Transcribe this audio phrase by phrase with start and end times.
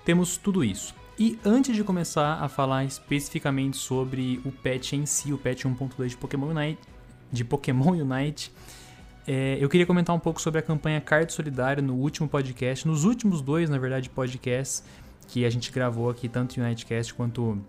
[0.09, 0.95] temos tudo isso.
[1.19, 6.09] E antes de começar a falar especificamente sobre o patch em si, o patch 1.2
[6.09, 6.79] de Pokémon Unite,
[7.31, 8.51] de Pokémon Unite,
[9.27, 13.05] é, eu queria comentar um pouco sobre a campanha Card Solidário no último podcast, nos
[13.05, 14.83] últimos dois, na verdade, podcasts
[15.27, 17.63] que a gente gravou aqui, tanto o Unitecast quanto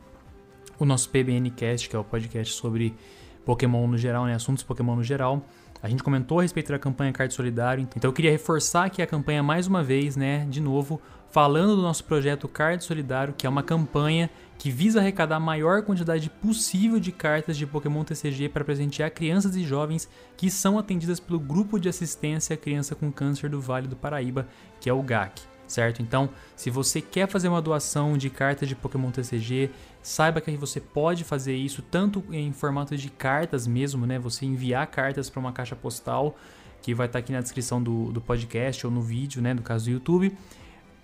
[0.79, 2.95] o nosso PBNcast, que é o podcast sobre
[3.43, 5.45] Pokémon no geral, né, assuntos Pokémon no geral.
[5.83, 9.07] A gente comentou a respeito da campanha Card Solidário, então eu queria reforçar aqui a
[9.07, 13.49] campanha mais uma vez, né, de novo, falando do nosso projeto Card Solidário, que é
[13.49, 18.65] uma campanha que visa arrecadar a maior quantidade possível de cartas de Pokémon TCG para
[18.65, 23.49] presentear crianças e jovens que são atendidas pelo Grupo de Assistência à Criança com Câncer
[23.49, 24.47] do Vale do Paraíba,
[24.81, 25.41] que é o GAC.
[25.65, 26.01] Certo?
[26.01, 29.69] Então, se você quer fazer uma doação de cartas de Pokémon TCG,
[30.01, 34.17] saiba que você pode fazer isso tanto em formato de cartas mesmo, né?
[34.17, 36.35] Você enviar cartas para uma caixa postal,
[36.81, 39.53] que vai estar aqui na descrição do, do podcast ou no vídeo, né?
[39.53, 40.35] No caso do YouTube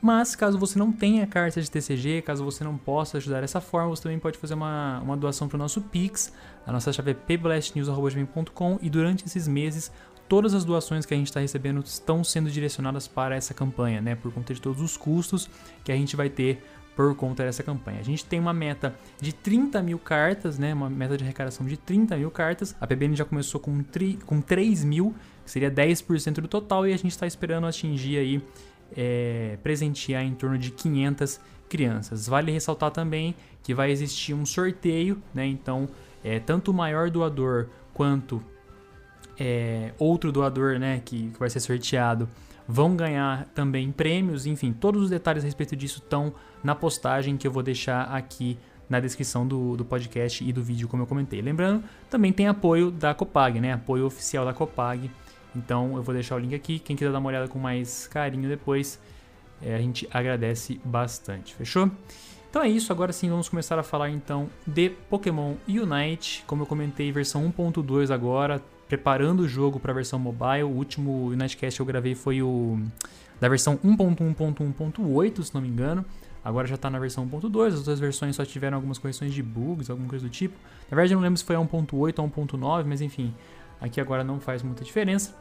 [0.02, 3.90] mas caso você não tenha carta de TCG, caso você não possa ajudar dessa forma,
[3.90, 6.32] você também pode fazer uma, uma doação para o nosso Pix.
[6.66, 9.92] A nossa chave é pblastnews.com e durante esses meses
[10.28, 14.16] todas as doações que a gente está recebendo estão sendo direcionadas para essa campanha, né?
[14.16, 15.50] Por conta de todos os custos
[15.84, 16.64] que a gente vai ter
[16.96, 18.00] por conta dessa campanha.
[18.00, 20.74] A gente tem uma meta de 30 mil cartas, né?
[20.74, 22.76] Uma meta de arrecadação de 30 mil cartas.
[22.80, 25.14] A PBN já começou com, tri, com 3 mil,
[25.44, 28.42] que seria 10% do total, e a gente está esperando atingir aí
[28.96, 32.28] é, presentear em torno de 500 crianças.
[32.28, 35.46] Vale ressaltar também que vai existir um sorteio, né?
[35.46, 35.88] Então,
[36.24, 38.44] é, tanto o maior doador quanto
[39.40, 42.30] é, outro doador, né, que, que vai ser sorteado,
[42.68, 44.46] vão ganhar também prêmios.
[44.46, 48.58] Enfim, todos os detalhes a respeito disso estão na postagem que eu vou deixar aqui
[48.90, 51.42] na descrição do, do podcast e do vídeo, como eu comentei.
[51.42, 53.74] Lembrando, também tem apoio da Copag, né?
[53.74, 55.10] Apoio oficial da Copag
[55.56, 56.80] então eu vou deixar o link aqui.
[56.80, 59.00] Quem quiser dar uma olhada com mais carinho depois,
[59.62, 61.56] é, a gente agradece bastante.
[61.56, 61.90] Fechou?
[62.50, 66.44] Então é isso, agora sim vamos começar a falar então de Pokémon Unite.
[66.48, 70.64] Como eu comentei, versão 1.2 agora, preparando o jogo para a versão mobile.
[70.64, 72.80] O último Unitecast que eu gravei foi o
[73.42, 76.06] da versão 1.1.1.8, se não me engano.
[76.46, 79.90] Agora já está na versão 1.2, as outras versões só tiveram algumas correções de bugs,
[79.90, 80.56] alguma coisa do tipo.
[80.90, 83.34] Na verdade eu não lembro se foi a 1.8 ou 1.9, mas enfim,
[83.80, 85.36] aqui agora não faz muita diferença.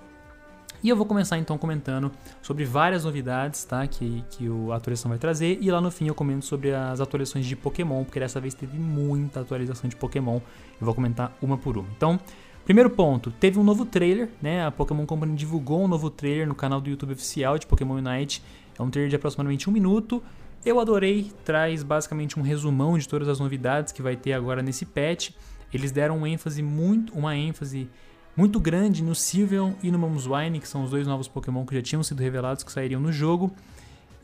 [0.84, 2.12] E eu vou começar então comentando
[2.42, 5.56] sobre várias novidades tá, que, que a atualização vai trazer.
[5.60, 8.76] E lá no fim eu comento sobre as atualizações de Pokémon, porque dessa vez teve
[8.78, 10.40] muita atualização de Pokémon.
[10.78, 11.88] Eu vou comentar uma por uma.
[11.96, 12.20] Então,
[12.66, 14.66] primeiro ponto, teve um novo trailer, né?
[14.66, 18.42] A Pokémon Company divulgou um novo trailer no canal do YouTube oficial de Pokémon Unite.
[18.78, 20.22] É um trailer de aproximadamente um minuto.
[20.66, 24.84] Eu adorei, traz basicamente um resumão de todas as novidades que vai ter agora nesse
[24.84, 25.30] patch.
[25.72, 27.88] Eles deram um ênfase muito, uma ênfase
[28.36, 31.82] muito grande no Sylveon e no Mamoswine, que são os dois novos Pokémon que já
[31.82, 33.52] tinham sido revelados que sairiam no jogo.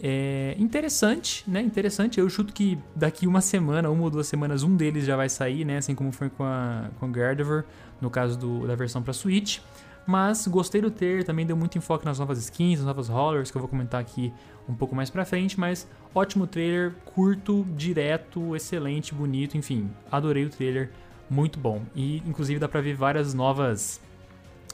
[0.03, 1.61] É interessante, né?
[1.61, 2.19] Interessante.
[2.19, 5.65] Eu chuto que daqui uma semana, uma ou duas semanas, um deles já vai sair,
[5.65, 5.77] né?
[5.77, 7.65] Assim como foi com a, com Gardevoir,
[8.01, 9.59] no caso do, da versão para Switch.
[10.07, 13.57] Mas gostei do ter, também deu muito enfoque nas novas skins, nas novas rollers, que
[13.59, 14.33] eu vou comentar aqui
[14.67, 15.61] um pouco mais pra frente.
[15.61, 19.91] Mas ótimo trailer, curto, direto, excelente, bonito, enfim.
[20.11, 20.91] Adorei o trailer
[21.31, 21.83] muito bom.
[21.95, 24.01] E inclusive dá pra ver várias novas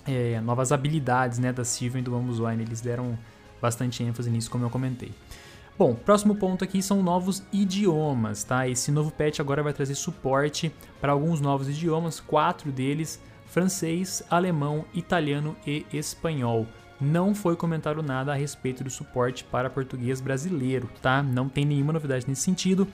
[0.07, 2.63] é, novas habilidades né, da Sylvan e do Bambus Wine.
[2.63, 3.19] Eles deram
[3.61, 5.13] bastante ênfase nisso, como eu comentei.
[5.79, 8.67] Bom, próximo ponto aqui são novos idiomas, tá?
[8.67, 10.73] Esse novo patch agora vai trazer suporte
[11.03, 16.67] para alguns novos idiomas, quatro deles francês, alemão, italiano e espanhol.
[17.01, 21.23] Não foi comentado nada a respeito do suporte para português brasileiro, tá?
[21.23, 22.89] Não tem nenhuma novidade nesse sentido.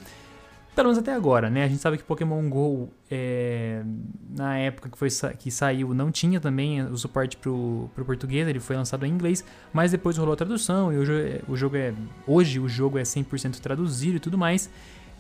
[0.74, 1.64] Pelo menos até agora, né?
[1.64, 3.84] A gente sabe que Pokémon GO, é,
[4.30, 5.08] na época que, foi,
[5.38, 9.44] que saiu, não tinha também o suporte para o português, ele foi lançado em inglês,
[9.70, 11.92] mas depois rolou a tradução e hoje o jogo é,
[12.26, 14.70] hoje o jogo é 100% traduzido e tudo mais.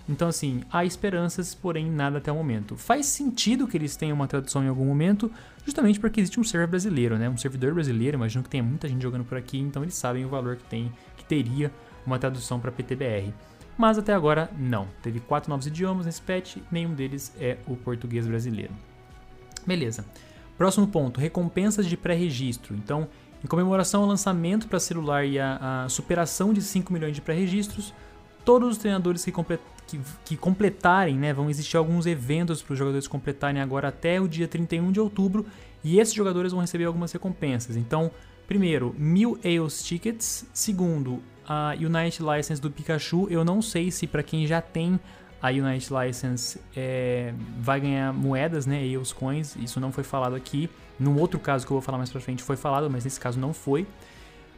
[0.08, 2.74] Então, assim, há esperanças, porém nada até o momento.
[2.76, 5.30] Faz sentido que eles tenham uma tradução em algum momento,
[5.66, 7.28] justamente porque existe um server brasileiro, né?
[7.28, 10.28] Um servidor brasileiro, imagino que tenha muita gente jogando por aqui, então eles sabem o
[10.28, 11.70] valor que tem, que teria
[12.06, 13.32] uma tradução para PTBR.
[13.76, 14.86] Mas até agora, não.
[15.02, 18.72] Teve quatro novos idiomas nesse patch, nenhum deles é o português brasileiro.
[19.66, 20.04] Beleza.
[20.56, 22.74] Próximo ponto: recompensas de pré-registro.
[22.74, 23.08] Então,
[23.42, 27.92] em comemoração ao lançamento para celular e a, a, superação de 5 milhões de pré-registros,
[28.44, 32.78] todos os treinadores que, complet, que, que completarem, né, vão existir alguns eventos para os
[32.78, 35.44] jogadores completarem agora até o dia 31 de outubro,
[35.82, 37.76] e esses jogadores vão receber algumas recompensas.
[37.76, 38.10] Então,
[38.46, 40.46] primeiro, mil EOS Tickets.
[40.52, 44.98] Segundo, a Unite License do Pikachu, eu não sei se para quem já tem
[45.40, 50.36] a Unite License é, vai ganhar moedas, né, e os coins, isso não foi falado
[50.36, 50.70] aqui.
[50.98, 53.40] Num outro caso que eu vou falar mais pra frente foi falado, mas nesse caso
[53.40, 53.86] não foi.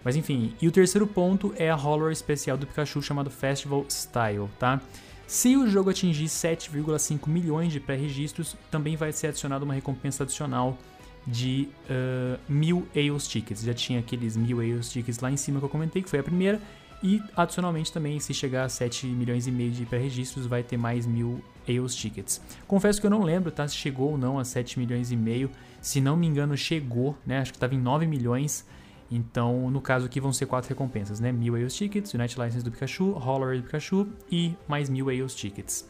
[0.05, 4.51] Mas enfim, e o terceiro ponto é a Holler especial do Pikachu chamado Festival Style,
[4.59, 4.79] tá?
[5.27, 10.77] Se o jogo atingir 7,5 milhões de pré-registros, também vai ser adicionada uma recompensa adicional
[11.27, 13.63] de uh, mil EOS Tickets.
[13.63, 16.23] Já tinha aqueles mil EOS Tickets lá em cima que eu comentei, que foi a
[16.23, 16.61] primeira.
[17.03, 21.07] E adicionalmente também, se chegar a 7 milhões e meio de pré-registros, vai ter mais
[21.07, 22.41] mil EOS Tickets.
[22.67, 25.51] Confesso que eu não lembro tá, se chegou ou não a 7 milhões e meio.
[25.83, 27.41] Se não me engano, chegou, né?
[27.41, 28.67] Acho que estava em 9 milhões.
[29.11, 31.31] Então, no caso aqui, vão ser quatro recompensas, né?
[31.31, 35.87] Mil EOS Tickets, Unite License do Pikachu, Holler do Pikachu e mais mil EOS Tickets.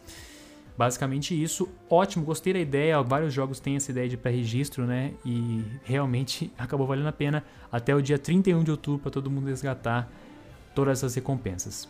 [0.76, 1.68] Basicamente isso.
[1.88, 3.00] Ótimo, gostei da ideia.
[3.02, 5.12] Vários jogos têm essa ideia de pré-registro, né?
[5.24, 9.46] E realmente acabou valendo a pena até o dia 31 de outubro para todo mundo
[9.46, 10.10] resgatar
[10.74, 11.88] todas essas recompensas.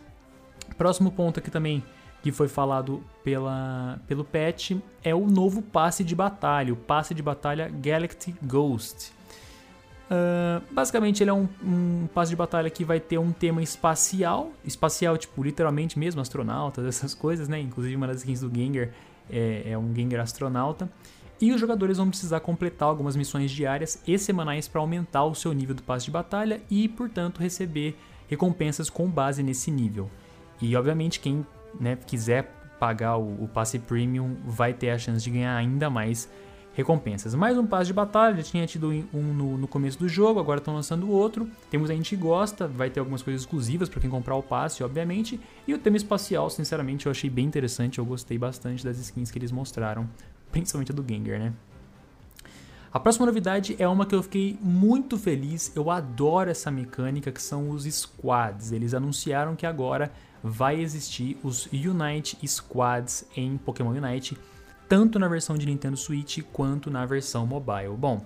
[0.77, 1.83] Próximo ponto aqui também
[2.23, 4.73] que foi falado pela, pelo patch
[5.03, 9.13] é o novo passe de batalha, o passe de batalha Galactic Ghost.
[10.15, 14.53] Uh, basicamente ele é um, um passe de batalha que vai ter um tema espacial,
[14.65, 17.61] espacial tipo literalmente mesmo, astronautas, essas coisas, né?
[17.61, 18.91] Inclusive uma das skins do Gengar
[19.31, 20.89] é, é um Gengar astronauta.
[21.41, 25.53] E os jogadores vão precisar completar algumas missões diárias e semanais para aumentar o seu
[25.53, 30.09] nível do passe de batalha e, portanto, receber recompensas com base nesse nível.
[30.61, 31.45] E obviamente quem
[31.79, 32.45] né, quiser
[32.79, 36.29] pagar o, o passe premium vai ter a chance de ganhar ainda mais
[36.75, 37.35] recompensas.
[37.35, 40.59] Mais um passe de batalha, já tinha tido um no, no começo do jogo, agora
[40.59, 41.49] estão lançando outro.
[41.71, 45.41] Temos a gente gosta, vai ter algumas coisas exclusivas para quem comprar o passe, obviamente.
[45.67, 49.39] E o tema espacial, sinceramente, eu achei bem interessante, eu gostei bastante das skins que
[49.39, 50.09] eles mostraram,
[50.51, 51.53] principalmente a do Gengar, né?
[52.93, 57.43] A próxima novidade é uma que eu fiquei muito feliz, eu adoro essa mecânica que
[57.43, 58.71] são os squads.
[58.71, 60.13] Eles anunciaram que agora
[60.45, 64.39] vai existir os Unite Squads em Pokémon Unite
[64.89, 67.97] tanto na versão de Nintendo Switch quanto na versão mobile.
[67.97, 68.25] Bom,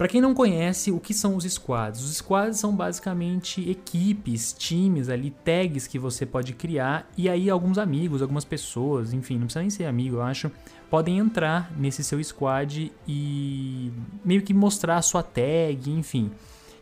[0.00, 2.02] para quem não conhece, o que são os squads?
[2.02, 7.76] Os squads são basicamente equipes, times ali, tags que você pode criar e aí alguns
[7.76, 10.50] amigos, algumas pessoas, enfim, não precisa nem ser amigo, eu acho,
[10.88, 13.92] podem entrar nesse seu squad e
[14.24, 16.30] meio que mostrar a sua tag, enfim.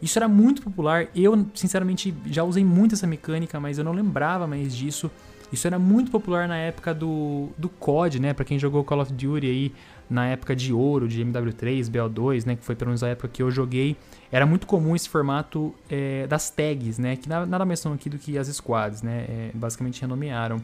[0.00, 1.09] Isso era muito popular.
[1.12, 5.11] Eu, sinceramente, já usei muito essa mecânica, mas eu não lembrava mais disso.
[5.52, 8.35] Isso era muito popular na época do, do COD, né?
[8.35, 9.73] Para quem jogou Call of Duty aí
[10.09, 12.57] na época de ouro, de MW3, BO2, né?
[12.57, 13.97] Que foi pelo menos a época que eu joguei.
[14.31, 17.17] Era muito comum esse formato é, das tags, né?
[17.17, 19.26] Que nada mais são aqui do que as squads, né?
[19.28, 20.61] É, basicamente renomearam.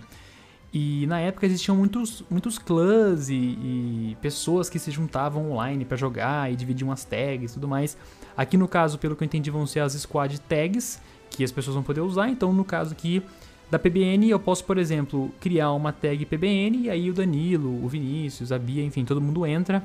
[0.73, 5.97] E na época existiam muitos, muitos clãs e, e pessoas que se juntavam online para
[5.97, 7.97] jogar e dividiam as tags e tudo mais.
[8.37, 11.00] Aqui no caso, pelo que eu entendi, vão ser as squad tags
[11.31, 12.29] que as pessoas vão poder usar.
[12.29, 13.23] Então, no caso aqui,
[13.75, 17.88] da PBN, eu posso, por exemplo, criar uma tag PBN e aí o Danilo, o
[17.88, 19.83] Vinícius, a Bia, enfim, todo mundo entra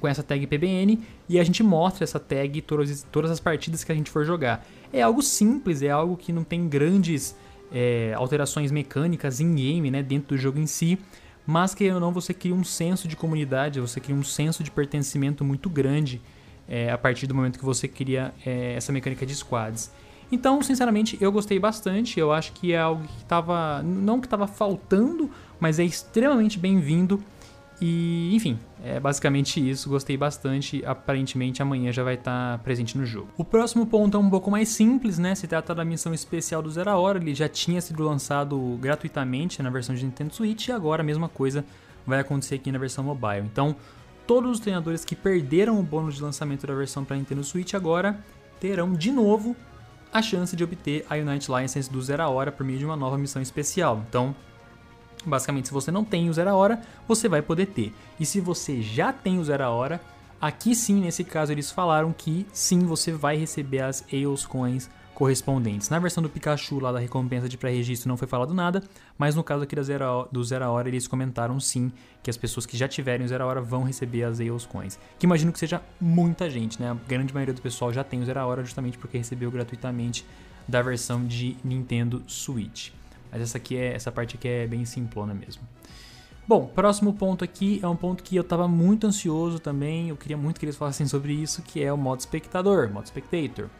[0.00, 3.92] com essa tag PBN e a gente mostra essa tag todas, todas as partidas que
[3.92, 4.66] a gente for jogar.
[4.90, 7.36] É algo simples, é algo que não tem grandes
[7.70, 10.98] é, alterações mecânicas in game, né, dentro do jogo em si,
[11.46, 14.70] mas que ou não você cria um senso de comunidade, você cria um senso de
[14.70, 16.22] pertencimento muito grande
[16.66, 19.90] é, a partir do momento que você cria é, essa mecânica de squads.
[20.30, 22.18] Então, sinceramente, eu gostei bastante.
[22.18, 23.82] Eu acho que é algo que estava.
[23.82, 27.22] Não que estava faltando, mas é extremamente bem-vindo.
[27.80, 29.88] E, enfim, é basicamente isso.
[29.88, 30.84] Gostei bastante.
[30.86, 33.28] Aparentemente, amanhã já vai estar presente no jogo.
[33.36, 35.34] O próximo ponto é um pouco mais simples, né?
[35.34, 37.18] Se trata da missão especial do Zero Hora.
[37.18, 40.68] Ele já tinha sido lançado gratuitamente na versão de Nintendo Switch.
[40.68, 41.64] E agora a mesma coisa
[42.06, 43.46] vai acontecer aqui na versão mobile.
[43.50, 43.74] Então,
[44.26, 48.18] todos os treinadores que perderam o bônus de lançamento da versão para Nintendo Switch agora
[48.60, 49.56] terão de novo
[50.14, 53.18] a chance de obter a Unite License do Zero Hora por meio de uma nova
[53.18, 54.00] missão especial.
[54.08, 54.32] Então,
[55.26, 57.92] basicamente, se você não tem o Zero Hora, você vai poder ter.
[58.20, 60.00] E se você já tem o Zero Hora,
[60.40, 65.88] aqui sim, nesse caso, eles falaram que sim, você vai receber as Eos Coins correspondentes.
[65.88, 68.82] Na versão do Pikachu lá da recompensa de pré-registro não foi falado nada,
[69.16, 71.92] mas no caso aqui da zero, do Zero Hora eles comentaram sim
[72.22, 74.98] que as pessoas que já tiverem o Zero Hora vão receber as Eos Coins.
[75.18, 76.90] Que imagino que seja muita gente, né?
[76.90, 80.26] A grande maioria do pessoal já tem o Zero Hora justamente porque recebeu gratuitamente
[80.66, 82.90] da versão de Nintendo Switch.
[83.30, 85.62] Mas essa aqui é essa parte aqui é bem simplona mesmo.
[86.46, 90.36] Bom, próximo ponto aqui é um ponto que eu estava muito ansioso também, eu queria
[90.36, 93.70] muito que eles falassem sobre isso, que é o modo espectador, modo spectator.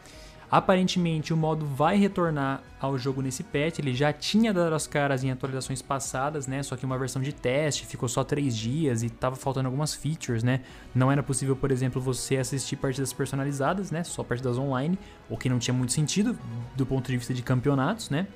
[0.49, 5.23] Aparentemente o modo vai retornar ao jogo nesse patch, ele já tinha dado as caras
[5.23, 6.61] em atualizações passadas, né?
[6.61, 10.43] Só que uma versão de teste ficou só 3 dias e tava faltando algumas features,
[10.43, 10.61] né?
[10.93, 14.03] Não era possível, por exemplo, você assistir partidas personalizadas, né?
[14.03, 14.99] Só partidas online,
[15.29, 16.37] o que não tinha muito sentido
[16.75, 18.27] do ponto de vista de campeonatos, né?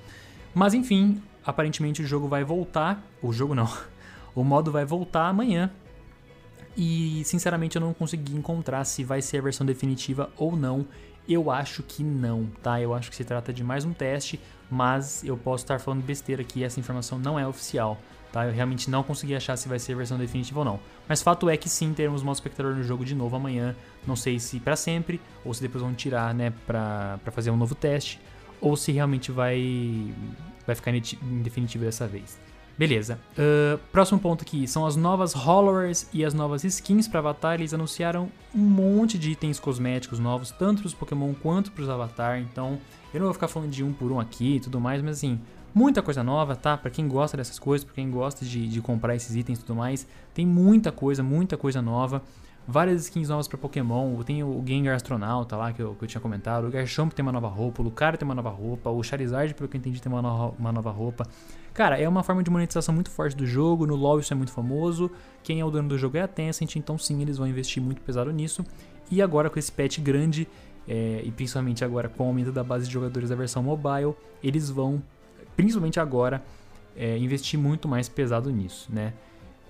[0.54, 3.72] Mas enfim, aparentemente o jogo vai voltar, o jogo não,
[4.34, 5.72] o modo vai voltar amanhã.
[6.75, 10.88] E sinceramente eu não consegui encontrar se vai ser a versão definitiva ou não.
[11.29, 12.81] Eu acho que não, tá?
[12.81, 16.41] Eu acho que se trata de mais um teste, mas eu posso estar falando besteira
[16.41, 18.00] aqui, essa informação não é oficial,
[18.31, 18.48] tá?
[18.48, 20.79] Eu realmente não consegui achar se vai ser a versão definitiva ou não.
[21.07, 23.75] Mas fato é que sim, teremos modo espectador no jogo de novo amanhã.
[24.07, 27.57] Não sei se para sempre, ou se depois vão tirar, né, pra, pra fazer um
[27.57, 28.19] novo teste,
[28.59, 30.12] ou se realmente vai,
[30.65, 32.39] vai ficar em definitivo dessa vez.
[32.79, 33.19] Beleza.
[33.38, 37.55] Uh, próximo ponto aqui são as novas Hollowers e as novas skins para Avatar.
[37.55, 41.89] Eles anunciaram um monte de itens cosméticos novos, tanto para os Pokémon quanto para os
[41.89, 42.39] Avatar.
[42.39, 42.79] Então,
[43.13, 45.41] eu não vou ficar falando de um por um aqui e tudo mais, mas assim,
[45.75, 46.77] muita coisa nova, tá?
[46.77, 49.75] Para quem gosta dessas coisas, para quem gosta de, de comprar esses itens e tudo
[49.75, 52.24] mais, tem muita coisa, muita coisa nova
[52.70, 54.22] várias skins novas para Pokémon.
[54.24, 56.68] Tem o Gengar Astronauta lá que eu, que eu, tinha comentado.
[56.68, 57.82] O Garchomp tem uma nova roupa.
[57.82, 58.90] O Lucario tem uma nova roupa.
[58.92, 61.26] O Charizard, pelo que eu entendi, tem uma, no uma nova roupa.
[61.74, 63.88] Cara, é uma forma de monetização muito forte do jogo.
[63.88, 65.10] No LoL isso é muito famoso.
[65.42, 66.76] Quem é o dono do jogo é a Tencent.
[66.76, 68.64] Então sim, eles vão investir muito pesado nisso.
[69.10, 70.48] E agora com esse patch grande,
[70.88, 74.70] é, e principalmente agora com o aumento da base de jogadores da versão mobile, eles
[74.70, 75.02] vão,
[75.58, 76.44] principalmente agora,
[76.96, 79.14] é, investir muito mais pesado nisso, né?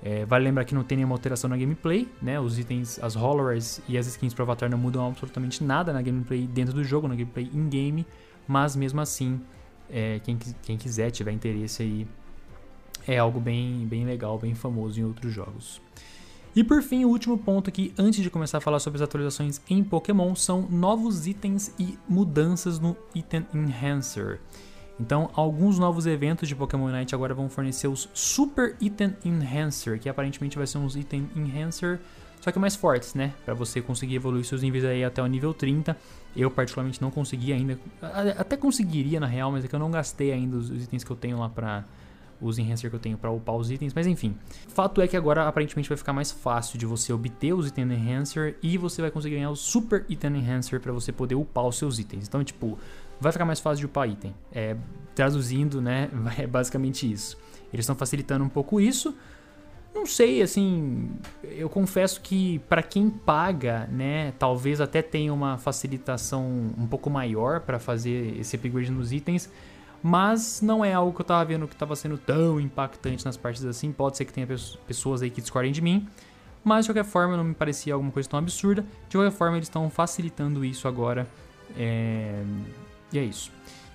[0.02, 2.40] É, vale lembrar que não tem nenhuma alteração na gameplay, né?
[2.40, 6.48] Os itens, as Hollowers e as skins pro Avatar não mudam absolutamente nada na gameplay
[6.48, 8.06] dentro do jogo, na gameplay in-game,
[8.48, 9.42] mas mesmo assim,
[9.90, 12.08] é, quem, quem quiser, tiver interesse aí,
[13.06, 15.82] é algo bem, bem legal, bem famoso em outros jogos.
[16.56, 19.62] E por fim, o último ponto aqui, antes de começar a falar sobre as atualizações
[19.70, 24.40] em Pokémon, são novos itens e mudanças no Item Enhancer.
[25.00, 30.10] Então, alguns novos eventos de Pokémon Unite agora vão fornecer os Super Item Enhancer, que
[30.10, 32.00] aparentemente vai ser uns Item Enhancer,
[32.42, 33.34] só que mais fortes, né?
[33.46, 35.96] Para você conseguir evoluir seus níveis aí até o nível 30.
[36.36, 37.78] Eu particularmente não consegui ainda,
[38.38, 41.16] até conseguiria na real, mas é que eu não gastei ainda os, itens que eu
[41.16, 41.84] tenho lá para
[42.42, 44.34] os enhancer que eu tenho para upar os itens, mas enfim.
[44.70, 48.58] Fato é que agora aparentemente vai ficar mais fácil de você obter os itens enhancer
[48.64, 52.00] e você vai conseguir ganhar o super item enhancer para você poder upar os seus
[52.00, 52.28] itens.
[52.28, 52.78] Então, tipo,
[53.20, 54.34] vai ficar mais fácil de upar item.
[54.52, 54.76] É,
[55.14, 57.38] traduzindo, né, é basicamente isso.
[57.74, 59.16] Eles estão facilitando um pouco isso.
[59.94, 61.10] Não sei, assim,
[61.44, 66.46] eu confesso que para quem paga, né, talvez até tenha uma facilitação
[66.78, 69.50] um pouco maior para fazer esse upgrade nos itens,
[70.02, 73.66] mas não é algo que eu tava vendo que estava sendo tão impactante nas partes
[73.66, 73.92] assim.
[73.92, 74.48] Pode ser que tenha
[74.88, 76.08] pessoas aí que discordem de mim,
[76.64, 78.86] mas de qualquer forma não me parecia alguma coisa tão absurda.
[79.10, 81.28] De qualquer forma, eles estão facilitando isso agora.
[81.78, 82.44] É,
[83.12, 83.52] e é isso.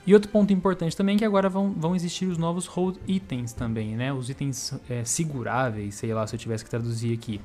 [0.07, 3.55] E outro ponto importante também é que agora vão, vão existir os novos hold itens
[3.55, 4.13] também, né?
[4.13, 7.41] Os itens é, seguráveis, sei lá se eu tivesse que traduzir aqui.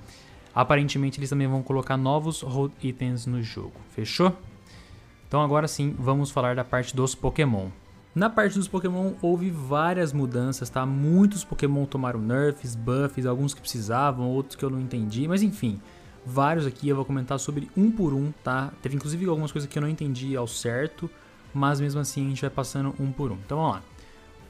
[0.54, 4.36] Aparentemente eles também vão colocar novos hold itens no jogo, fechou?
[5.28, 7.70] Então agora sim, vamos falar da parte dos Pokémon.
[8.14, 10.86] Na parte dos Pokémon houve várias mudanças, tá?
[10.86, 15.80] Muitos Pokémon tomaram nerfs, buffs, alguns que precisavam, outros que eu não entendi, mas enfim,
[16.26, 18.74] vários aqui eu vou comentar sobre um por um, tá?
[18.82, 21.10] Teve inclusive algumas coisas que eu não entendi ao certo,
[21.54, 23.38] mas mesmo assim a gente vai passando um por um.
[23.46, 23.84] Então vamos lá.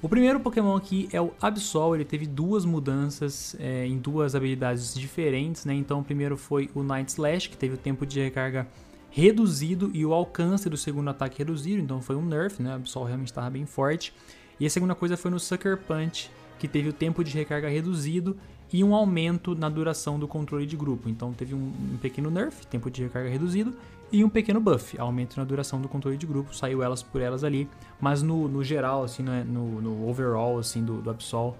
[0.02, 4.94] O primeiro Pokémon aqui é o Absol, ele teve duas mudanças é, em duas habilidades
[4.94, 5.74] diferentes, né?
[5.74, 8.66] Então o primeiro foi o Night Slash, que teve o tempo de recarga
[9.12, 12.72] reduzido e o alcance do segundo ataque reduzido, então foi um nerf, né?
[12.72, 14.14] O Absol realmente estava bem forte.
[14.58, 18.38] E a segunda coisa foi no Sucker Punch, que teve o tempo de recarga reduzido
[18.72, 21.10] e um aumento na duração do controle de grupo.
[21.10, 23.74] Então teve um, um pequeno nerf, tempo de recarga reduzido,
[24.12, 27.44] e um pequeno buff, aumento na duração do controle de grupo, saiu elas por elas
[27.44, 31.54] ali, mas no, no geral, assim, no, no, no overall assim, do, do Absol,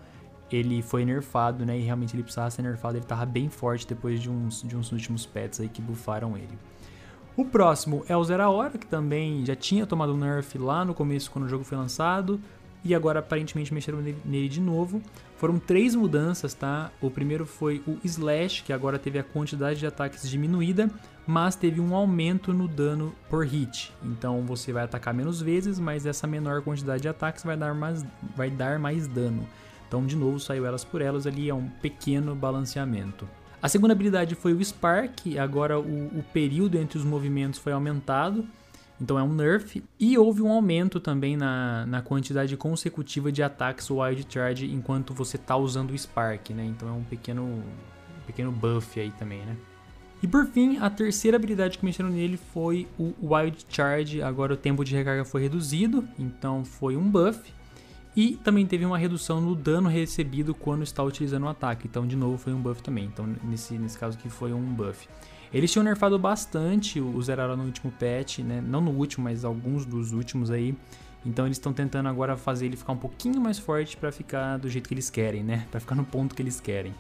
[0.52, 1.78] ele foi nerfado, né?
[1.78, 4.92] E realmente ele precisava ser nerfado, ele tava bem forte depois de uns, de uns
[4.92, 6.58] últimos pets aí que buffaram ele.
[7.38, 10.94] O próximo é o Zera Hora, que também já tinha tomado um nerf lá no
[10.94, 12.40] começo quando o jogo foi lançado,
[12.84, 15.02] e agora aparentemente mexeram nele de novo.
[15.38, 16.92] Foram três mudanças, tá?
[17.02, 20.90] O primeiro foi o Slash, que agora teve a quantidade de ataques diminuída,
[21.26, 23.94] mas teve um aumento no dano por hit.
[24.04, 28.06] Então você vai atacar menos vezes, mas essa menor quantidade de ataques vai dar mais,
[28.36, 29.48] vai dar mais dano.
[29.88, 33.28] Então, de novo, saiu elas por elas ali, é um pequeno balanceamento.
[33.62, 38.46] A segunda habilidade foi o Spark, agora o, o período entre os movimentos foi aumentado.
[39.02, 39.84] Então é um nerf.
[40.00, 45.38] E houve um aumento também na, na quantidade consecutiva de ataques Wild Charge enquanto você
[45.38, 46.66] está usando o Spark, né?
[46.66, 47.64] Então é um pequeno, um
[48.26, 49.56] pequeno buff aí também, né?
[50.22, 54.22] E por fim, a terceira habilidade que mexeram nele foi o Wild Charge.
[54.22, 57.54] Agora o tempo de recarga foi reduzido, então foi um buff.
[58.16, 61.88] E também teve uma redução no dano recebido quando está utilizando o ataque.
[61.88, 63.06] Então, de novo, foi um buff também.
[63.06, 65.08] Então, nesse, nesse caso aqui, foi um buff.
[65.54, 68.62] Eles tinham nerfado bastante o Zerara no último patch, né?
[68.62, 70.76] Não no último, mas alguns dos últimos aí.
[71.26, 74.70] Então eles estão tentando agora fazer ele ficar um pouquinho mais forte para ficar do
[74.70, 75.66] jeito que eles querem, né?
[75.72, 76.94] Para ficar no ponto que eles querem.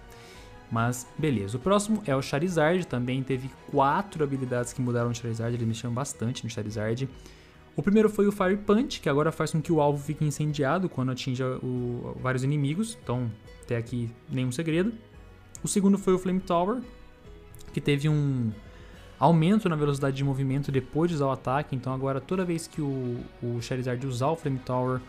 [0.71, 1.57] Mas beleza.
[1.57, 2.85] O próximo é o Charizard.
[2.85, 5.55] Também teve quatro habilidades que mudaram no Charizard.
[5.55, 7.09] Eles mexeram bastante no Charizard.
[7.75, 10.89] O primeiro foi o Fire Punch, que agora faz com que o alvo fique incendiado
[10.89, 12.97] quando atinja o, vários inimigos.
[13.01, 13.31] Então,
[13.63, 14.91] até aqui nenhum segredo.
[15.63, 16.81] O segundo foi o Flame Tower,
[17.71, 18.51] que teve um
[19.19, 21.75] aumento na velocidade de movimento depois de usar o ataque.
[21.75, 25.01] Então agora toda vez que o, o Charizard usar o Flame Tower,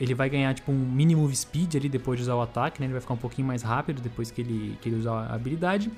[0.00, 2.86] ele vai ganhar tipo um mini move speed ali depois de usar o ataque, né?
[2.86, 5.90] Ele vai ficar um pouquinho mais rápido depois que ele, que ele usar a habilidade.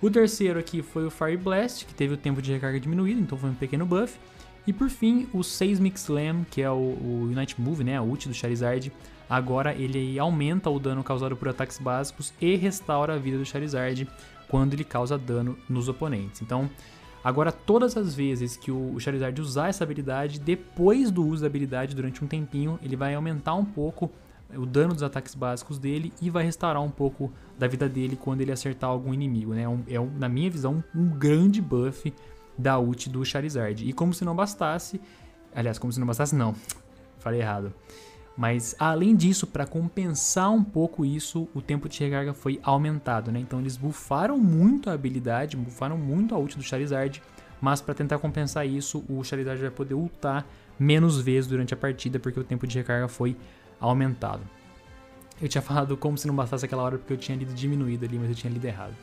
[0.00, 3.36] O terceiro aqui foi o Fire Blast, que teve o tempo de recarga diminuído, então
[3.36, 4.18] foi um pequeno buff.
[4.66, 8.28] E por fim, o Seismic Slam, que é o, o Unite Move, né, a ult
[8.28, 8.92] do Charizard.
[9.28, 14.06] Agora ele aumenta o dano causado por ataques básicos e restaura a vida do Charizard
[14.48, 16.42] quando ele causa dano nos oponentes.
[16.42, 16.70] Então,
[17.22, 21.94] agora todas as vezes que o Charizard usar essa habilidade, depois do uso da habilidade
[21.94, 24.10] durante um tempinho, ele vai aumentar um pouco
[24.54, 28.40] o dano dos ataques básicos dele e vai restaurar um pouco da vida dele quando
[28.42, 29.62] ele acertar algum inimigo, né?
[29.62, 32.12] É, um, é um, na minha visão, um grande buff
[32.56, 33.86] da ult do Charizard.
[33.86, 35.00] E como se não bastasse,
[35.54, 36.54] aliás, como se não bastasse não,
[37.18, 37.72] falei errado.
[38.36, 43.40] Mas além disso, para compensar um pouco isso, o tempo de recarga foi aumentado, né?
[43.40, 47.22] Então eles buffaram muito a habilidade, buffaram muito a ult do Charizard,
[47.60, 50.46] mas para tentar compensar isso, o Charizard vai poder ultar
[50.78, 53.34] menos vezes durante a partida, porque o tempo de recarga foi
[53.80, 54.42] aumentado.
[55.40, 58.18] Eu tinha falado como se não bastasse aquela hora, porque eu tinha lido diminuído ali,
[58.18, 58.94] mas eu tinha lido errado.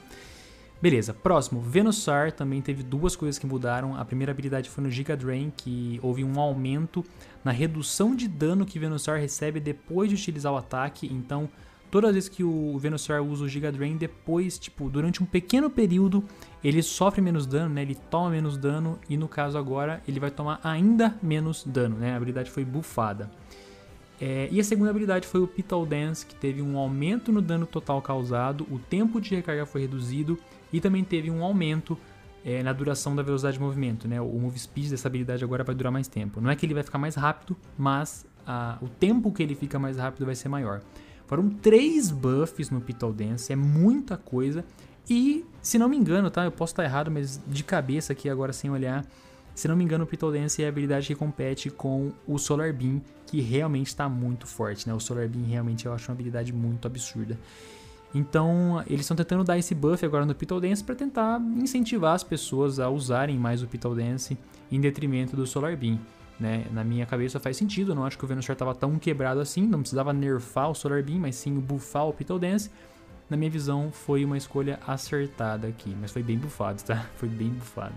[0.84, 3.96] Beleza, próximo, Venusaur também teve duas coisas que mudaram.
[3.96, 7.06] A primeira habilidade foi no Giga Drain, que houve um aumento
[7.41, 11.08] na redução de dano que Venusaur recebe depois de utilizar o ataque.
[11.10, 11.48] Então,
[11.89, 15.69] todas as vezes que o Venusaur usa o Giga Drain, depois, tipo, durante um pequeno
[15.69, 16.22] período,
[16.62, 17.84] ele sofre menos dano, né?
[17.84, 22.12] Ele toma menos dano e no caso agora ele vai tomar ainda menos dano, né?
[22.12, 23.32] A habilidade foi buffada.
[24.19, 27.65] É, e a segunda habilidade foi o Pital Dance, que teve um aumento no dano
[27.65, 30.38] total causado, o tempo de recarga foi reduzido
[30.73, 31.97] e também teve um aumento
[32.43, 34.19] é, na duração da velocidade de movimento, né?
[34.19, 36.41] O move speed dessa habilidade agora vai durar mais tempo.
[36.41, 39.79] Não é que ele vai ficar mais rápido, mas a, o tempo que ele fica
[39.79, 40.81] mais rápido vai ser maior.
[41.25, 44.65] Foram três buffs no Pital Dance, é muita coisa.
[45.09, 46.43] E, se não me engano, tá?
[46.43, 49.05] Eu posso estar errado, mas de cabeça aqui agora sem olhar.
[49.55, 52.73] Se não me engano, o Pital Dance é a habilidade que compete com o Solar
[52.73, 54.93] Beam, que realmente está muito forte, né?
[54.93, 57.38] O Solar Beam realmente eu acho uma habilidade muito absurda.
[58.13, 62.23] Então, eles estão tentando dar esse buff agora no Pital Dance para tentar incentivar as
[62.23, 64.38] pessoas a usarem mais o Pital Dance
[64.71, 65.99] em detrimento do Solar Beam.
[66.39, 66.65] Né?
[66.71, 69.65] Na minha cabeça faz sentido, eu não acho que o Venusaur estava tão quebrado assim,
[69.65, 72.69] não precisava nerfar o Solar Beam, mas sim buffar o Pital Dance.
[73.30, 77.06] Na minha visão, foi uma escolha acertada aqui, mas foi bem buffado, tá?
[77.15, 77.95] Foi bem buffado.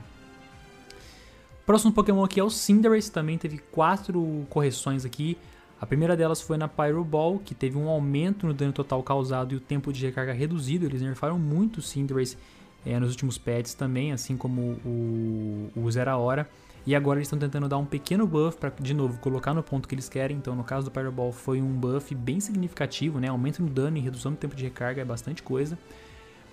[1.67, 5.37] Próximo Pokémon aqui é o Cinderace, também teve quatro correções aqui.
[5.81, 9.53] A primeira delas foi na Pyro Ball, que teve um aumento no dano total causado
[9.53, 10.87] e o tempo de recarga reduzido.
[10.87, 12.39] Eles nerfaram muito o Cinderace
[12.85, 16.49] é, nos últimos patches também, assim como o, o Zera Hora.
[16.87, 19.89] E agora eles estão tentando dar um pequeno buff para, de novo, colocar no ponto
[19.89, 20.37] que eles querem.
[20.37, 23.29] Então, no caso do Pyro Ball, foi um buff bem significativo, né?
[23.29, 25.77] Aumento no dano e redução do tempo de recarga é bastante coisa.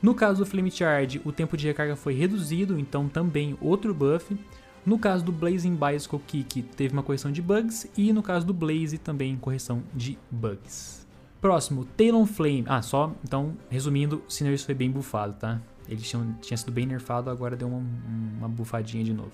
[0.01, 4.35] No caso do Flame Charge, o tempo de recarga foi reduzido, então também outro buff.
[4.85, 8.53] No caso do Blazing Bicycle Kick, teve uma correção de bugs, e no caso do
[8.53, 11.07] Blaze, também correção de bugs.
[11.39, 12.65] Próximo, Talon Flame.
[12.67, 15.61] Ah, só, então, resumindo, Cinderace foi bem bufado, tá?
[15.87, 17.83] Ele tinha, tinha sido bem nerfado, agora deu uma,
[18.37, 19.31] uma bufadinha de novo.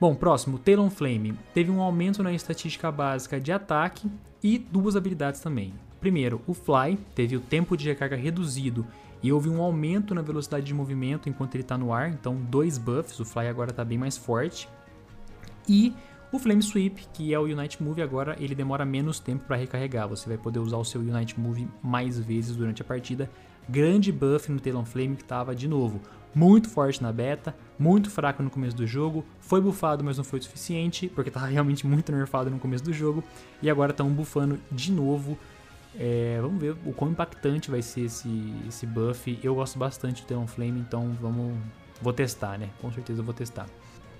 [0.00, 1.34] Bom, próximo, Talon Flame.
[1.52, 4.10] Teve um aumento na estatística básica de ataque
[4.42, 5.74] e duas habilidades também.
[6.00, 8.86] primeiro, o Fly teve o tempo de recarga reduzido
[9.22, 12.78] e houve um aumento na velocidade de movimento enquanto ele está no ar, então dois
[12.78, 14.68] buffs, o Fly agora está bem mais forte.
[15.68, 15.94] E
[16.32, 20.08] o Flame Sweep, que é o Unite Move, agora ele demora menos tempo para recarregar,
[20.08, 23.28] você vai poder usar o seu Unite Move mais vezes durante a partida.
[23.68, 26.00] Grande buff no Talonflame que estava, de novo,
[26.34, 30.38] muito forte na beta, muito fraco no começo do jogo, foi buffado, mas não foi
[30.38, 33.24] o suficiente, porque estava realmente muito nerfado no começo do jogo,
[33.60, 35.36] e agora estão buffando de novo.
[35.98, 39.38] É, vamos ver o quão impactante vai ser esse, esse buff.
[39.42, 41.56] Eu gosto bastante do Talonflame, então vamos,
[42.00, 42.70] vou testar, né?
[42.80, 43.66] Com certeza eu vou testar.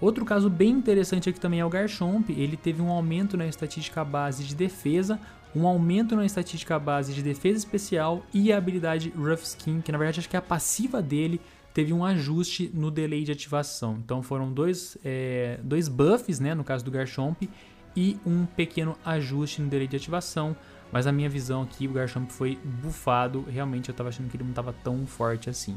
[0.00, 4.02] Outro caso bem interessante aqui também é o Garchomp, ele teve um aumento na estatística
[4.02, 5.20] base de defesa,
[5.54, 9.98] um aumento na estatística base de defesa especial e a habilidade Rough Skin, que na
[9.98, 11.38] verdade acho que é a passiva dele,
[11.74, 13.98] teve um ajuste no delay de ativação.
[14.02, 17.48] Então foram dois, é, dois buffs, né, no caso do Garchomp,
[17.94, 20.56] e um pequeno ajuste no delay de ativação.
[20.92, 23.44] Mas a minha visão aqui, o Garchomp foi buffado.
[23.48, 25.76] Realmente eu estava achando que ele não estava tão forte assim.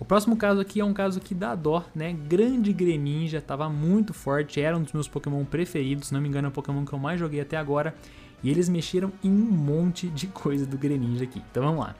[0.00, 2.16] O próximo caso aqui é um caso que dá dó, né?
[2.26, 6.46] Grande Greninja, estava muito forte, era um dos meus Pokémon preferidos, se não me engano
[6.46, 7.94] é o Pokémon que eu mais joguei até agora.
[8.42, 11.42] E eles mexeram em um monte de coisa do Greninja aqui.
[11.50, 11.94] Então vamos lá.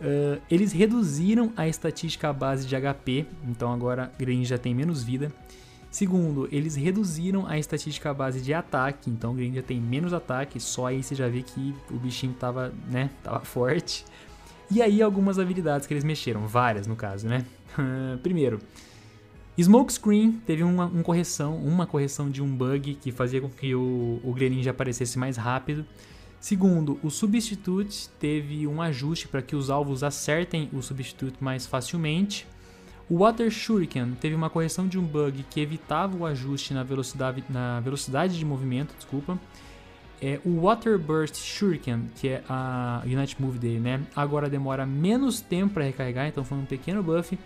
[0.00, 5.32] Uh, eles reduziram a estatística base de HP, então agora Greninja tem menos vida.
[5.90, 10.86] Segundo, eles reduziram a estatística base de ataque, então o Greninja tem menos ataque, só
[10.86, 14.04] aí você já vê que o bichinho tava, né, tava forte.
[14.70, 17.44] E aí algumas habilidades que eles mexeram, várias no caso, né?
[18.22, 18.60] Primeiro,
[19.58, 24.20] Smokescreen teve uma, uma, correção, uma correção de um bug que fazia com que o,
[24.22, 25.84] o Greninja aparecesse mais rápido.
[26.38, 32.46] Segundo, o Substitute teve um ajuste para que os alvos acertem o Substitute mais facilmente.
[33.10, 37.42] O Water Shuriken teve uma correção de um bug que evitava o ajuste na velocidade,
[37.50, 39.36] na velocidade de movimento, desculpa.
[40.22, 44.00] É, o Water Burst Shuriken, que é a Unite Move dele, né?
[44.14, 47.36] Agora demora menos tempo para recarregar, então foi um pequeno buff.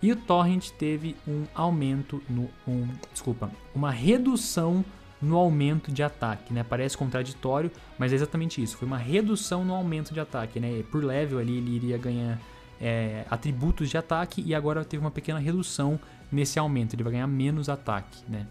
[0.00, 2.48] E o Torrent teve um aumento no.
[2.68, 4.84] Um, desculpa, uma redução
[5.20, 6.62] no aumento de ataque, né?
[6.62, 8.76] Parece contraditório, mas é exatamente isso.
[8.76, 10.84] Foi uma redução no aumento de ataque, né?
[10.92, 12.38] Por level ali ele iria ganhar
[12.80, 15.98] é, atributos de ataque e agora teve uma pequena redução
[16.30, 16.94] nesse aumento.
[16.94, 18.46] Ele vai ganhar menos ataque, né?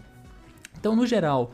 [0.78, 1.52] Então, no geral,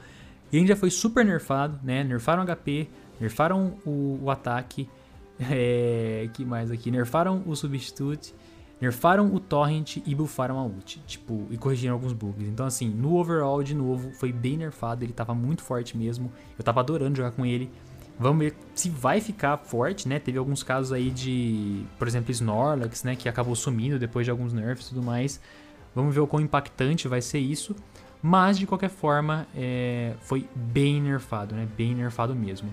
[0.52, 2.04] ele já foi super nerfado, né?
[2.04, 2.88] Nerfaram HP,
[3.20, 4.88] nerfaram o, o ataque.
[5.50, 6.92] É, que mais aqui?
[6.92, 8.32] Nerfaram o Substitute,
[8.80, 11.02] nerfaram o Torrent e buffaram a ult.
[11.08, 12.46] Tipo, e corrigiram alguns bugs.
[12.46, 15.04] Então, assim, no overall, de novo, foi bem nerfado.
[15.04, 16.32] Ele tava muito forte mesmo.
[16.56, 17.68] Eu tava adorando jogar com ele.
[18.18, 20.18] Vamos ver se vai ficar forte, né?
[20.18, 23.16] Teve alguns casos aí de, por exemplo, Snorlax, né?
[23.16, 25.40] Que acabou sumindo depois de alguns nerfs e tudo mais.
[25.94, 27.74] Vamos ver o quão impactante vai ser isso.
[28.22, 31.68] Mas, de qualquer forma, é, foi bem nerfado, né?
[31.76, 32.72] Bem nerfado mesmo.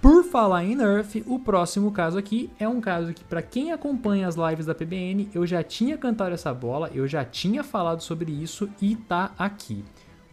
[0.00, 4.28] Por falar em nerf, o próximo caso aqui é um caso que, para quem acompanha
[4.28, 8.30] as lives da PBN, eu já tinha cantado essa bola, eu já tinha falado sobre
[8.30, 9.84] isso e tá aqui.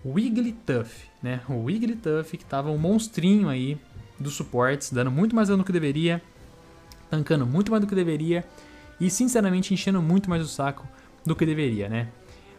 [0.05, 1.41] Wigglytuff, né?
[1.49, 3.77] O Wigglytuff que tava um monstrinho aí
[4.23, 6.21] dos suportes, dando muito mais dano do que deveria,
[7.09, 8.43] tancando muito mais do que deveria
[8.99, 10.87] e, sinceramente, enchendo muito mais o saco
[11.25, 12.07] do que deveria, né?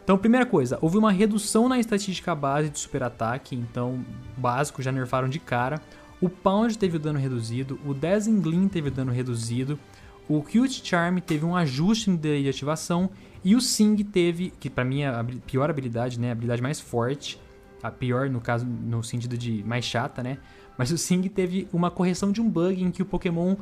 [0.03, 4.05] Então, primeira coisa, houve uma redução na estatística base de super ataque, então
[4.37, 5.81] básico já nerfaram de cara.
[6.21, 9.79] O Pound teve o dano reduzido, o Dazzling teve o dano reduzido,
[10.29, 13.09] o Cute Charm teve um ajuste no delay de ativação
[13.43, 16.79] e o Sing teve, que para mim é a pior habilidade, né, a habilidade mais
[16.79, 17.39] forte,
[17.81, 20.37] a pior no caso no sentido de mais chata, né?
[20.77, 23.55] Mas o Sing teve uma correção de um bug em que o Pokémon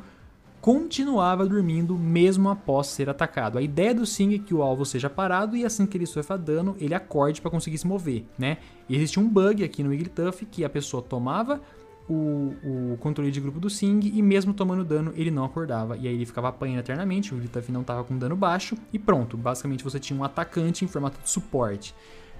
[0.64, 3.58] continuava dormindo mesmo após ser atacado.
[3.58, 6.38] A ideia do Sing é que o alvo seja parado e assim que ele sofra
[6.38, 8.56] dano, ele acorde para conseguir se mover, né?
[8.88, 11.60] E existe um bug aqui no Wigglytuff que a pessoa tomava
[12.08, 16.08] o, o, controle de grupo do Sing e mesmo tomando dano ele não acordava e
[16.08, 19.84] aí ele ficava apanhando eternamente, o Wigglytuff não estava com dano baixo e pronto, basicamente
[19.84, 21.94] você tinha um atacante em formato de suporte,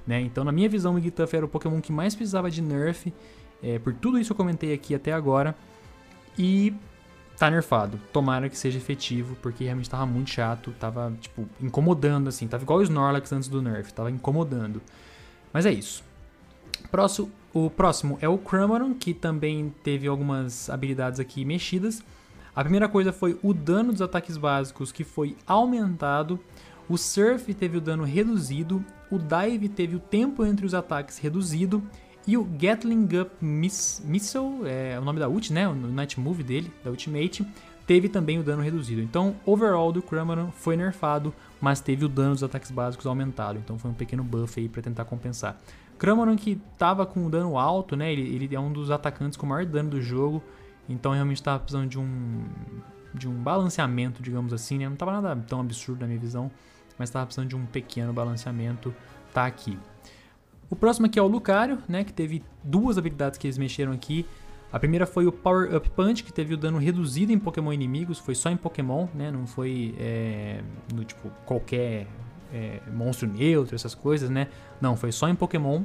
[0.07, 0.21] né?
[0.21, 3.13] Então na minha visão o Wigglytuff era o Pokémon que mais precisava de nerf,
[3.63, 5.55] é, por tudo isso eu comentei aqui até agora
[6.39, 6.75] e
[7.37, 8.01] tá nerfado.
[8.13, 12.47] Tomara que seja efetivo, porque realmente tava muito chato, tava, tipo, incomodando, assim.
[12.47, 14.81] Tava igual o Snorlax antes do nerf, tava incomodando.
[15.53, 16.03] Mas é isso.
[16.91, 22.03] Próximo, o próximo é o Cramoran, que também teve algumas habilidades aqui mexidas.
[22.55, 26.39] A primeira coisa foi o dano dos ataques básicos, que foi aumentado.
[26.89, 28.85] O Surf teve o dano reduzido.
[29.11, 31.83] O Dive teve o tempo entre os ataques reduzido.
[32.27, 35.69] E o Gatling Up Miss, Missile, é o nome da ult, né?
[35.69, 37.47] O Night Move dele, da Ultimate,
[37.87, 39.03] teve também o dano reduzido.
[39.03, 43.59] Então, overall do Cramoran foi nerfado, mas teve o dano dos ataques básicos aumentado.
[43.59, 45.61] Então foi um pequeno buff aí para tentar compensar.
[45.99, 48.13] Cramoran que tava com dano alto, né?
[48.13, 50.43] Ele, ele é um dos atacantes com maior dano do jogo.
[50.89, 52.45] Então realmente estava precisando de um
[53.15, 54.87] de um balanceamento, digamos assim, né?
[54.87, 56.51] Não estava nada tão absurdo na minha visão,
[56.99, 58.93] mas estava precisando de um pequeno balanceamento,
[59.33, 59.79] tá aqui.
[60.71, 64.27] O próximo aqui é o Lucario, né, que teve duas habilidades que eles mexeram aqui.
[64.73, 68.19] A primeira foi o Power Up Punch, que teve o dano reduzido em Pokémon inimigos,
[68.19, 72.09] foi só em Pokémon, né, não foi é, no tipo qualquer
[72.53, 74.49] é, monstro neutro, essas coisas, né?
[74.81, 75.83] Não, foi só em Pokémon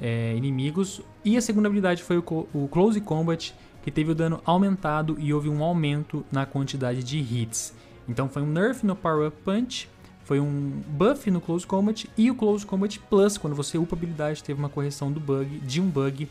[0.00, 1.00] é, inimigos.
[1.24, 5.32] E a segunda habilidade foi o, o Close Combat, que teve o dano aumentado e
[5.32, 7.74] houve um aumento na quantidade de hits.
[8.08, 9.88] Então foi um nerf no Power Up Punch,
[10.26, 13.96] foi um buff no Close Combat e o Close Combat Plus, quando você upa a
[13.96, 16.28] habilidade, teve uma correção do bug, de um bug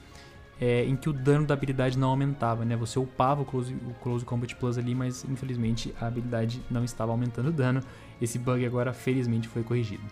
[0.60, 2.76] é, em que o dano da habilidade não aumentava, né?
[2.76, 7.14] Você upava o Close, o Close Combat Plus ali, mas infelizmente a habilidade não estava
[7.14, 7.82] aumentando o dano.
[8.22, 10.04] Esse bug agora, felizmente, foi corrigido.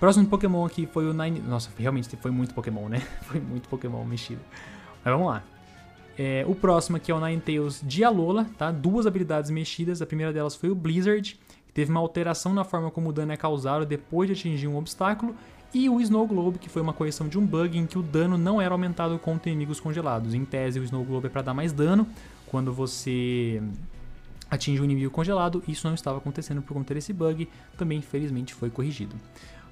[0.00, 1.38] Próximo Pokémon aqui foi o Nine...
[1.40, 3.02] Nossa, realmente foi muito Pokémon, né?
[3.28, 4.40] Foi muito Pokémon mexido.
[5.04, 5.44] Mas vamos lá.
[6.18, 8.70] É, o próximo aqui é o Ninetales de Alola, tá?
[8.70, 10.00] Duas habilidades mexidas.
[10.00, 11.38] A primeira delas foi o Blizzard,
[11.74, 15.34] teve uma alteração na forma como o dano é causado depois de atingir um obstáculo.
[15.74, 18.36] E o Snow Globe, que foi uma correção de um bug em que o dano
[18.36, 20.34] não era aumentado contra inimigos congelados.
[20.34, 22.06] Em tese, o Snow Globe é para dar mais dano
[22.46, 23.62] quando você
[24.50, 25.62] atinge um inimigo congelado.
[25.66, 27.48] Isso não estava acontecendo por conta desse bug.
[27.78, 29.16] Também, infelizmente, foi corrigido.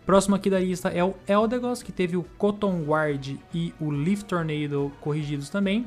[0.07, 4.23] Próximo aqui da lista é o Eldegoss, que teve o Cotton Guard e o Leaf
[4.23, 5.87] Tornado corrigidos também.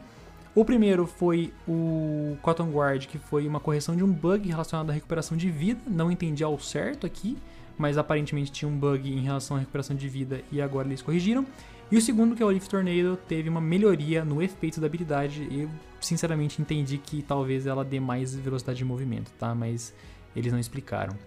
[0.56, 4.94] O primeiro foi o Cotton Guard, que foi uma correção de um bug relacionado à
[4.94, 5.82] recuperação de vida.
[5.88, 7.36] Não entendi ao certo aqui,
[7.76, 11.44] mas aparentemente tinha um bug em relação à recuperação de vida e agora eles corrigiram.
[11.92, 15.48] E o segundo, que é o Leaf Tornado, teve uma melhoria no efeito da habilidade.
[15.52, 19.56] Eu, sinceramente, entendi que talvez ela dê mais velocidade de movimento, tá?
[19.56, 19.92] Mas
[20.36, 21.18] eles não explicaram.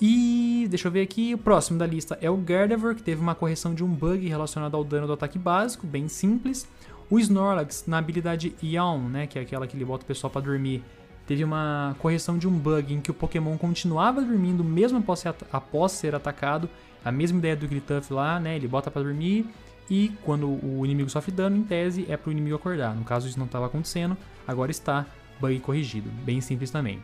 [0.00, 3.34] E deixa eu ver aqui, o próximo da lista é o Gardevoir, que teve uma
[3.34, 6.66] correção de um bug relacionado ao dano do ataque básico, bem simples.
[7.10, 10.42] O Snorlax, na habilidade Yawn, né, que é aquela que ele bota o pessoal para
[10.42, 10.80] dormir,
[11.26, 15.34] teve uma correção de um bug em que o Pokémon continuava dormindo mesmo após ser,
[15.52, 16.70] após ser atacado.
[17.04, 19.44] A mesma ideia do Grituff lá, né, ele bota para dormir
[19.90, 22.94] e quando o inimigo sofre dano, em tese, é para o inimigo acordar.
[22.94, 25.04] No caso, isso não estava acontecendo, agora está,
[25.40, 26.08] bug corrigido.
[26.24, 27.02] Bem simples também.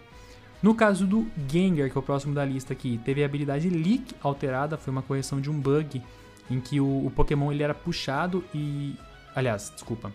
[0.62, 4.14] No caso do Gengar, que é o próximo da lista aqui, teve a habilidade Leak
[4.22, 6.00] alterada, foi uma correção de um bug
[6.48, 8.94] em que o, o Pokémon ele era puxado e
[9.36, 10.10] Aliás, desculpa.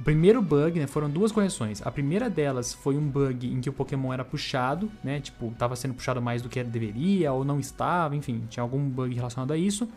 [0.00, 1.80] O primeiro bug, né, foram duas correções.
[1.86, 5.76] A primeira delas foi um bug em que o Pokémon era puxado, né, tipo, estava
[5.76, 9.56] sendo puxado mais do que deveria ou não estava, enfim, tinha algum bug relacionado a
[9.56, 9.88] isso.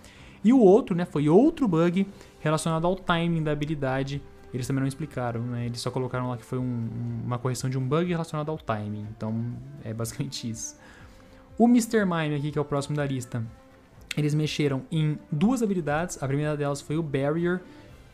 [0.44, 2.08] E o outro, né, foi outro bug
[2.40, 4.22] relacionado ao timing da habilidade.
[4.54, 6.90] Eles também não explicaram, né, eles só colocaram lá que foi um,
[7.26, 9.08] uma correção de um bug relacionado ao timing.
[9.18, 9.34] Então,
[9.84, 10.78] é basicamente isso.
[11.58, 12.06] O Mr.
[12.06, 13.44] Mime aqui, que é o próximo da lista,
[14.16, 16.22] eles mexeram em duas habilidades.
[16.22, 17.62] A primeira delas foi o Barrier,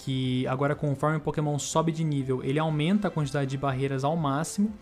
[0.04, 4.18] que agora conforme o Pokémon sobe de nível, ele aumenta a quantidade de barreiras ao
[4.18, 4.74] máximo.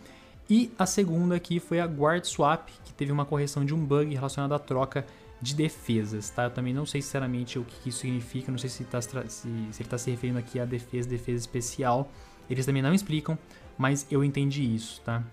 [0.50, 4.14] E a segunda aqui foi a Guard Swap, que teve uma correção de um bug
[4.14, 5.06] relacionado à troca
[5.42, 6.46] de defesas, tá?
[6.46, 9.48] Eu também não sei sinceramente o que isso significa, não sei se, tá, se, se
[9.48, 12.10] ele está se referindo aqui a defesa, defesa especial.
[12.50, 13.38] Eles também não explicam,
[13.78, 15.24] mas eu entendi isso, tá?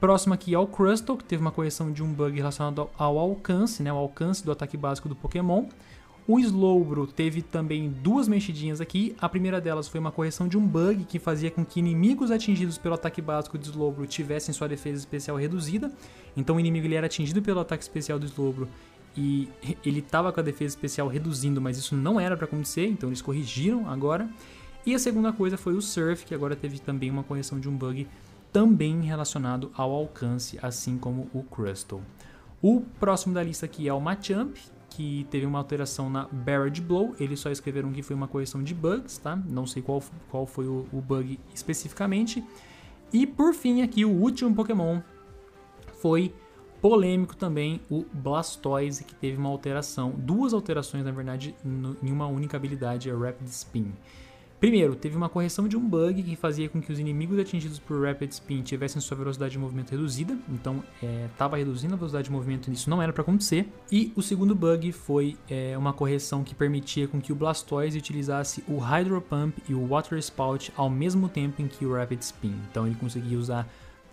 [0.00, 3.82] Próximo aqui é o Crustle, que teve uma correção de um bug relacionado ao alcance,
[3.82, 3.92] né?
[3.92, 5.66] O alcance do ataque básico do Pokémon.
[6.26, 9.14] O Slowbro teve também duas mexidinhas aqui.
[9.20, 12.78] A primeira delas foi uma correção de um bug que fazia com que inimigos atingidos
[12.78, 15.92] pelo ataque básico do Slowbro tivessem sua defesa especial reduzida.
[16.34, 18.66] Então o inimigo ele era atingido pelo ataque especial do Slowbro
[19.14, 19.50] e
[19.84, 23.20] ele estava com a defesa especial reduzindo, mas isso não era para acontecer, então eles
[23.20, 24.28] corrigiram agora.
[24.86, 27.76] E a segunda coisa foi o Surf, que agora teve também uma correção de um
[27.76, 28.08] bug
[28.50, 32.02] também relacionado ao alcance, assim como o Crustle.
[32.62, 34.56] O próximo da lista aqui é o Machamp,
[34.94, 37.16] que teve uma alteração na Barrage Blow.
[37.18, 39.34] Eles só escreveram que foi uma correção de bugs, tá?
[39.34, 42.44] Não sei qual, qual foi o, o bug especificamente.
[43.12, 45.00] E por fim, aqui o último Pokémon
[46.00, 46.32] foi
[46.80, 52.26] polêmico também, o Blastoise, que teve uma alteração, duas alterações na verdade, no, em uma
[52.26, 53.92] única habilidade, a Rapid Spin.
[54.64, 58.02] Primeiro, teve uma correção de um bug que fazia com que os inimigos atingidos por
[58.02, 60.82] Rapid Spin tivessem sua velocidade de movimento reduzida, então
[61.30, 63.68] estava é, reduzindo a velocidade de movimento e isso não era para acontecer.
[63.92, 68.64] E o segundo bug foi é, uma correção que permitia com que o Blastoise utilizasse
[68.66, 72.54] o Hydro Pump e o Water Spout ao mesmo tempo em que o Rapid Spin.
[72.70, 73.68] Então ele conseguia usar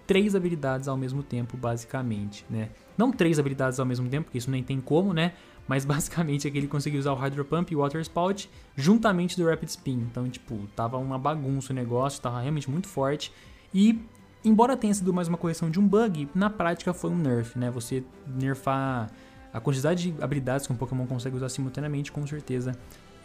[0.06, 2.72] três habilidades ao mesmo tempo, basicamente, né?
[2.98, 5.32] Não três habilidades ao mesmo tempo, porque isso nem tem como, né?
[5.68, 9.38] Mas basicamente é que ele conseguiu usar o Hydro Pump e o Water Spout juntamente
[9.38, 10.08] do Rapid Spin.
[10.12, 13.32] Então, tipo, tava uma bagunça o negócio, tava realmente muito forte.
[13.74, 14.00] E,
[14.44, 17.70] embora tenha sido mais uma correção de um bug, na prática foi um nerf, né?
[17.72, 19.10] Você nerfar
[19.54, 22.78] a quantidade de habilidades que um Pokémon consegue usar simultaneamente, com certeza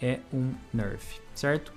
[0.02, 1.72] é um nerf, certo?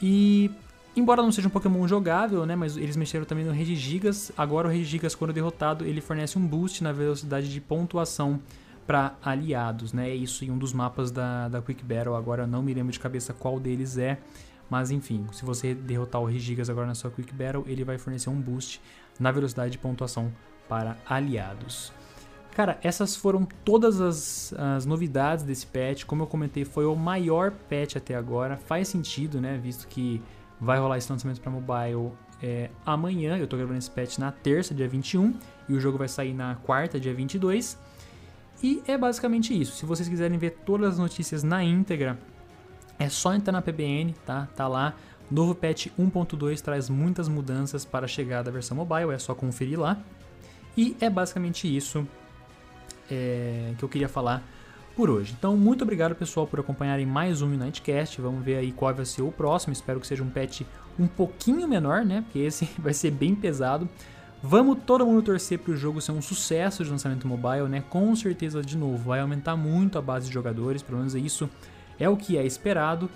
[0.00, 0.50] E
[0.98, 4.32] Embora não seja um Pokémon jogável, né, mas eles mexeram também no Regigigas.
[4.36, 8.40] Agora o Regigigas, quando derrotado, ele fornece um boost na velocidade de pontuação
[8.88, 10.14] para aliados, né?
[10.14, 12.16] Isso em um dos mapas da, da Quick Battle.
[12.16, 14.18] Agora não me lembro de cabeça qual deles é,
[14.70, 18.30] mas enfim, se você derrotar o Regigas agora na sua Quick Battle, ele vai fornecer
[18.30, 18.80] um boost
[19.20, 20.32] na velocidade de pontuação
[20.66, 21.92] para aliados.
[22.54, 26.04] Cara, essas foram todas as, as, novidades desse patch.
[26.04, 28.56] Como eu comentei, foi o maior patch até agora.
[28.56, 29.58] Faz sentido, né?
[29.62, 30.22] Visto que
[30.58, 32.10] vai rolar esse lançamento para mobile
[32.42, 33.36] é, amanhã.
[33.36, 35.34] Eu tô gravando esse patch na terça, dia 21,
[35.68, 37.78] e o jogo vai sair na quarta, dia 22.
[38.62, 39.76] E é basicamente isso.
[39.76, 42.18] Se vocês quiserem ver todas as notícias na íntegra,
[42.98, 44.48] é só entrar na PBN, tá?
[44.56, 44.94] Tá lá.
[45.30, 49.78] Novo patch 1.2 traz muitas mudanças para a chegada da versão mobile, é só conferir
[49.78, 49.98] lá.
[50.76, 52.06] E é basicamente isso
[53.10, 54.42] é, que eu queria falar
[54.96, 55.34] por hoje.
[55.38, 58.20] Então, muito obrigado pessoal por acompanharem mais um Unitecast.
[58.20, 59.72] Vamos ver aí qual vai ser o próximo.
[59.72, 60.62] Espero que seja um patch
[60.98, 62.22] um pouquinho menor, né?
[62.22, 63.88] Porque esse vai ser bem pesado.
[64.42, 67.82] Vamos todo mundo torcer para o jogo ser um sucesso de lançamento mobile, né?
[67.88, 71.50] Com certeza, de novo, vai aumentar muito a base de jogadores, pelo menos isso
[71.98, 73.10] é o que é esperado.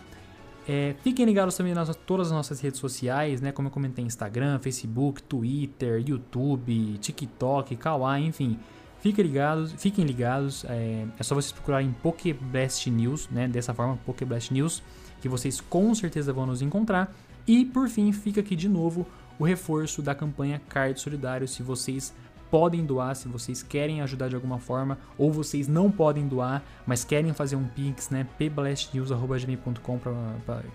[0.69, 3.53] É, fiquem ligados também nas todas as nossas redes sociais, né?
[3.53, 8.59] Como eu comentei, Instagram, Facebook, Twitter, YouTube, TikTok, Kawaii, enfim.
[8.99, 10.65] Fiquem ligados, fiquem ligados.
[10.65, 13.47] É, é só vocês procurarem Pokeblast News, né?
[13.47, 14.83] Dessa forma, Pokeblast News,
[15.21, 17.15] que vocês com certeza vão nos encontrar.
[17.47, 19.07] E por fim, fica aqui de novo
[19.39, 21.47] o reforço da campanha Card Solidário.
[21.49, 22.15] Se vocês
[22.51, 27.03] podem doar, se vocês querem ajudar de alguma forma, ou vocês não podem doar, mas
[27.03, 28.27] querem fazer um Pix, né?
[28.39, 30.01] pblastnews.gmail.com,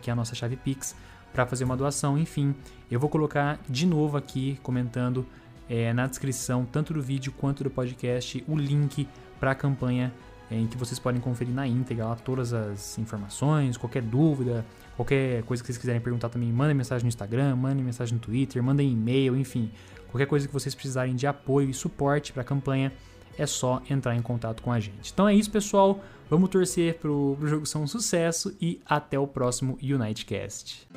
[0.02, 0.96] que é a nossa chave Pix,
[1.32, 2.18] para fazer uma doação.
[2.18, 2.56] Enfim,
[2.90, 5.26] eu vou colocar de novo aqui comentando
[5.70, 9.08] é, na descrição, tanto do vídeo quanto do podcast, o link
[9.40, 10.12] para a campanha
[10.50, 14.66] é, em que vocês podem conferir na íntegra lá todas as informações, qualquer dúvida,
[14.98, 18.62] qualquer coisa que vocês quiserem perguntar também, mandem mensagem no Instagram, mandem mensagem no Twitter,
[18.62, 19.72] mandem e-mail, enfim,
[20.10, 22.92] qualquer coisa que vocês precisarem de apoio e suporte para a campanha,
[23.38, 25.12] é só entrar em contato com a gente.
[25.14, 26.04] Então é isso, pessoal.
[26.28, 30.88] Vamos torcer para o jogo ser um sucesso e até o próximo Unitecast.